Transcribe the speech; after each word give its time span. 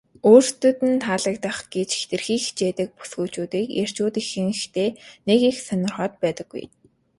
өөрсдөд 0.29 0.77
нь 0.89 1.01
таалагдах 1.05 1.57
гэж 1.73 1.89
хэтэрхий 1.99 2.39
хичээдэг 2.45 2.89
бүсгүйчүүдийг 2.97 3.67
эрчүүд 3.81 4.15
ихэнхдээ 4.21 4.89
нэг 5.27 5.39
их 5.49 5.57
сонирхоод 5.67 6.13
байдаггүй. 6.23 6.63